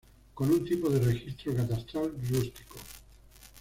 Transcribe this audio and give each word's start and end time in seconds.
Con 0.33 0.49
un 0.49 0.65
tipo 0.65 0.89
de 0.89 0.97
registro 0.99 1.53
catastral 1.53 2.11
rústico. 2.27 2.75